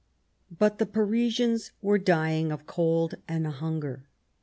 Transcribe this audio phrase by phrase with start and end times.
[0.49, 4.07] But the Parisians were dying of cold and hunger.